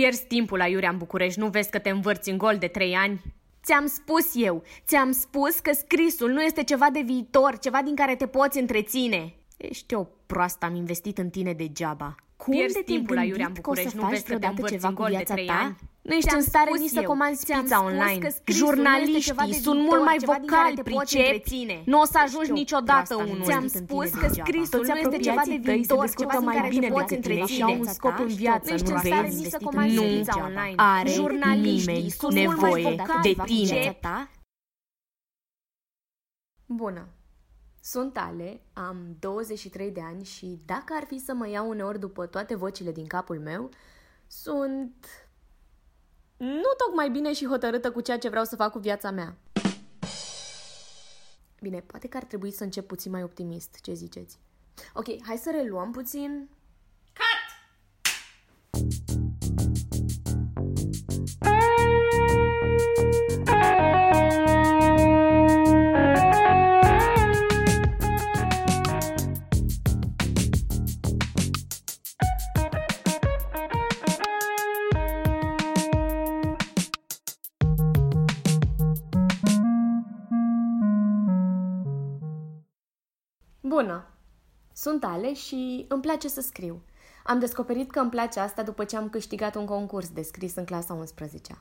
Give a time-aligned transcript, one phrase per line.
[0.00, 2.94] Pierzi timpul la Iurea în București, nu vezi că te învârți în gol de trei
[2.94, 3.20] ani?
[3.64, 8.16] Ți-am spus eu, ți-am spus că scrisul nu este ceva de viitor, ceva din care
[8.16, 9.34] te poți întreține.
[9.56, 12.14] Ești o proastă, am investit în tine degeaba.
[12.44, 14.94] Cum Pierzi de timpul la Iurea în București, nu vezi că te învârți ceva în
[14.94, 15.52] gol de trei ta?
[15.52, 15.76] ani?
[16.02, 18.28] Nu ești în stare nici să comanzi pizza online.
[18.46, 21.82] Jurnaliștii sunt mult mai vocali, pricepi.
[21.84, 23.40] Nu o să ajungi niciodată unul.
[23.42, 27.62] Ți-am spus că scrisul nu este ceva de viitor, ceva mai bine decât tine și
[27.62, 29.56] au un scop în viață, nu vezi?
[29.62, 29.78] Nu
[30.76, 31.10] are
[31.56, 33.98] nimeni nevoie de tine.
[36.66, 37.08] Bună!
[37.86, 42.26] Sunt Ale, am 23 de ani și dacă ar fi să mă iau uneori după
[42.26, 43.70] toate vocile din capul meu,
[44.26, 45.06] sunt
[46.36, 49.36] nu tocmai bine și hotărâtă cu ceea ce vreau să fac cu viața mea.
[51.60, 54.38] Bine, poate că ar trebui să încep puțin mai optimist, ce ziceți?
[54.94, 56.48] Ok, hai să reluăm puțin.
[57.12, 57.54] Cut!
[83.66, 84.06] Bună!
[84.72, 86.82] Sunt Ale și îmi place să scriu.
[87.24, 90.64] Am descoperit că îmi place asta după ce am câștigat un concurs de scris în
[90.64, 91.58] clasa 11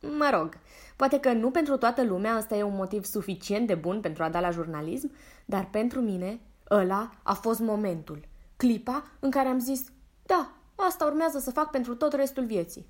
[0.00, 0.58] Mă rog,
[0.96, 4.28] poate că nu pentru toată lumea ăsta e un motiv suficient de bun pentru a
[4.28, 5.12] da la jurnalism,
[5.44, 9.84] dar pentru mine ăla a fost momentul, clipa în care am zis,
[10.26, 12.86] da, asta urmează să fac pentru tot restul vieții.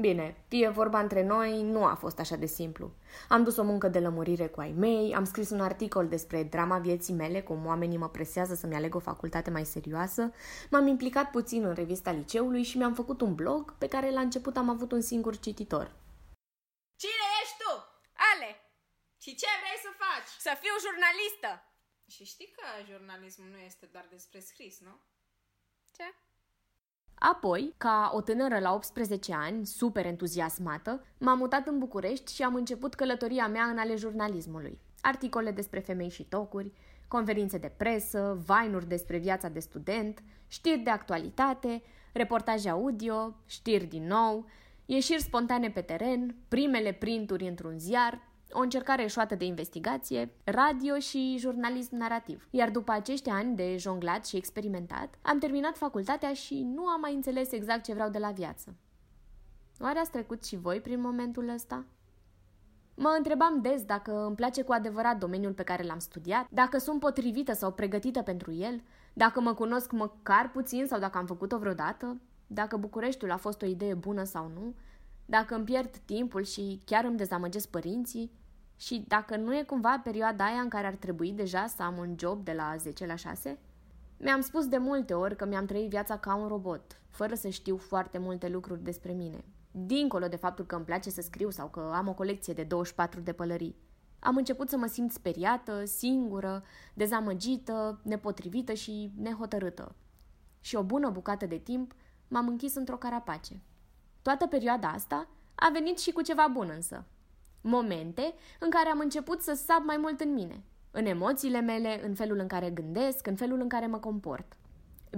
[0.00, 2.92] Bine, fie vorba între noi, nu a fost așa de simplu.
[3.28, 6.78] Am dus o muncă de lămurire cu ai mei, am scris un articol despre drama
[6.78, 10.32] vieții mele, cum oamenii mă presează să-mi aleg o facultate mai serioasă,
[10.70, 14.56] m-am implicat puțin în revista liceului și mi-am făcut un blog pe care la început
[14.56, 15.92] am avut un singur cititor.
[16.96, 17.72] Cine ești tu?
[18.32, 18.50] Ale!
[19.22, 20.30] Și ce vrei să faci?
[20.46, 21.50] Să fiu jurnalistă!
[22.14, 25.00] Și știi că jurnalismul nu este doar despre scris, nu?
[25.96, 26.04] Ce?
[27.22, 32.54] Apoi, ca o tânără la 18 ani, super entuziasmată, m-am mutat în București și am
[32.54, 34.78] început călătoria mea în ale jurnalismului.
[35.00, 36.72] Articole despre femei și tocuri,
[37.08, 41.82] conferințe de presă, vainuri despre viața de student, știri de actualitate,
[42.12, 44.46] reportaje audio, știri din nou,
[44.86, 48.20] ieșiri spontane pe teren, primele printuri într-un ziar,
[48.52, 52.48] o încercare eșuată de investigație, radio și jurnalism narrativ.
[52.50, 57.14] Iar după acești ani de jonglat și experimentat, am terminat facultatea și nu am mai
[57.14, 58.74] înțeles exact ce vreau de la viață.
[59.80, 61.84] Oare ați trecut și voi prin momentul ăsta?
[62.94, 67.00] Mă întrebam des dacă îmi place cu adevărat domeniul pe care l-am studiat, dacă sunt
[67.00, 68.82] potrivită sau pregătită pentru el,
[69.12, 73.66] dacă mă cunosc măcar puțin sau dacă am făcut-o vreodată, dacă Bucureștiul a fost o
[73.66, 74.74] idee bună sau nu,
[75.26, 78.30] dacă îmi pierd timpul și chiar îmi dezamăgesc părinții,
[78.80, 82.14] și dacă nu e cumva perioada aia în care ar trebui deja să am un
[82.18, 83.58] job de la 10 la 6?
[84.16, 87.76] Mi-am spus de multe ori că mi-am trăit viața ca un robot, fără să știu
[87.76, 89.44] foarte multe lucruri despre mine.
[89.70, 93.20] Dincolo de faptul că îmi place să scriu sau că am o colecție de 24
[93.20, 93.76] de pălării.
[94.18, 96.62] Am început să mă simt speriată, singură,
[96.94, 99.94] dezamăgită, nepotrivită și nehotărâtă.
[100.60, 101.94] Și o bună bucată de timp
[102.28, 103.62] m-am închis într-o carapace.
[104.22, 107.04] Toată perioada asta a venit și cu ceva bun însă.
[107.60, 112.14] Momente în care am început să sap mai mult în mine, în emoțiile mele, în
[112.14, 114.56] felul în care gândesc, în felul în care mă comport.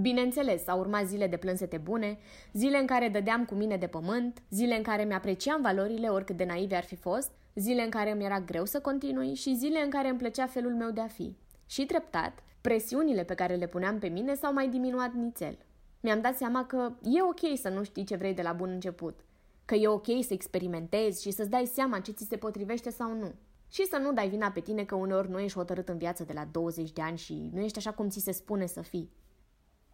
[0.00, 2.19] Bineînțeles, au urmat zile de plânsete bune,
[2.52, 6.44] zile în care dădeam cu mine de pământ, zile în care mi-apreciam valorile oricât de
[6.44, 9.91] naive ar fi fost, zile în care mi era greu să continui și zile în
[9.91, 11.36] care îmi plăcea felul meu de a fi.
[11.66, 15.58] Și treptat, presiunile pe care le puneam pe mine s-au mai diminuat nițel.
[16.00, 19.20] Mi-am dat seama că e ok să nu știi ce vrei de la bun început–
[19.65, 23.31] că e ok să experimentezi și să-ți dai seama ce ți se potrivește sau nu.
[23.75, 26.34] Și să nu dai vina pe tine că uneori nu ești hotărât în viață de
[26.39, 29.09] la 20 de ani și nu ești așa cum ți se spune să fii.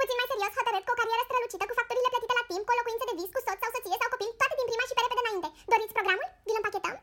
[0.00, 2.78] Puțin mai serios, hotărât cu o carieră strălucită, cu facturile plătite la timp, cu o
[2.78, 5.22] locuință de vis, cu soț sau soție sau copil, toate din prima și pe repede
[5.24, 5.48] înainte.
[5.72, 6.28] Doriți programul?
[6.46, 6.96] Vi-l împachetăm?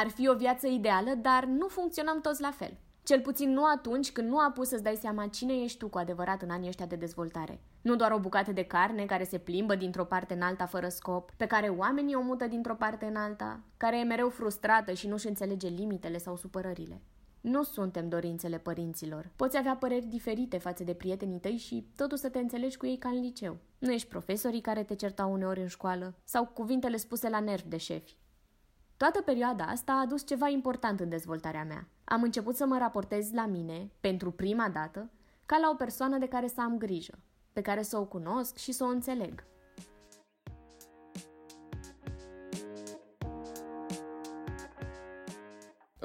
[0.00, 2.72] Ar fi o viață ideală, dar nu funcționăm toți la fel.
[3.04, 5.98] Cel puțin nu atunci când nu a pus să-ți dai seama cine ești tu cu
[5.98, 7.60] adevărat în anii ăștia de dezvoltare.
[7.82, 11.30] Nu doar o bucată de carne care se plimbă dintr-o parte în alta fără scop,
[11.36, 15.26] pe care oamenii o mută dintr-o parte în alta, care e mereu frustrată și nu-și
[15.26, 17.02] înțelege limitele sau supărările.
[17.40, 19.30] Nu suntem dorințele părinților.
[19.36, 22.98] Poți avea păreri diferite față de prietenii tăi și totuși să te înțelegi cu ei
[22.98, 23.56] ca în liceu.
[23.78, 27.76] Nu ești profesorii care te certau uneori în școală sau cuvintele spuse la nervi de
[27.76, 28.16] șefi.
[28.96, 31.88] Toată perioada asta a adus ceva important în dezvoltarea mea.
[32.04, 35.10] Am început să mă raportez la mine, pentru prima dată,
[35.46, 37.18] ca la o persoană de care să am grijă,
[37.52, 39.44] pe care să o cunosc și să o înțeleg.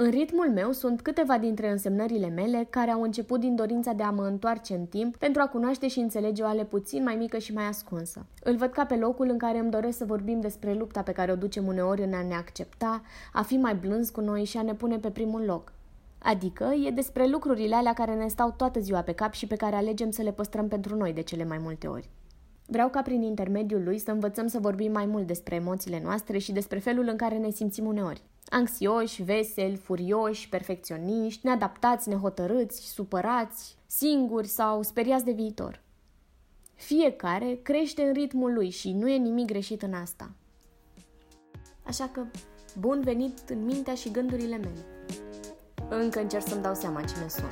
[0.01, 4.09] În ritmul meu sunt câteva dintre însemnările mele care au început din dorința de a
[4.09, 7.53] mă întoarce în timp pentru a cunoaște și înțelege o ale puțin mai mică și
[7.53, 8.25] mai ascunsă.
[8.43, 11.31] Îl văd ca pe locul în care îmi doresc să vorbim despre lupta pe care
[11.31, 13.01] o ducem uneori în a ne accepta,
[13.33, 15.73] a fi mai blânzi cu noi și a ne pune pe primul loc.
[16.19, 19.75] Adică e despre lucrurile alea care ne stau toată ziua pe cap și pe care
[19.75, 22.09] alegem să le păstrăm pentru noi de cele mai multe ori.
[22.65, 26.51] Vreau ca prin intermediul lui să învățăm să vorbim mai mult despre emoțiile noastre și
[26.51, 28.23] despre felul în care ne simțim uneori.
[28.49, 35.81] Anxioși, veseli, furioși, perfecționiști, neadaptați, nehotărâți, supărați, singuri sau speriați de viitor.
[36.75, 40.31] Fiecare crește în ritmul lui și nu e nimic greșit în asta.
[41.83, 42.25] Așa că,
[42.79, 44.85] bun venit în mintea și gândurile mele.
[45.89, 47.51] Încă încerc să-mi dau seama cine sunt.